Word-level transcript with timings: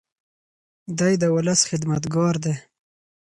دی 0.99 1.13
د 1.21 1.23
ولس 1.35 1.61
خدمتګار 1.69 2.35
دی. 2.43 2.55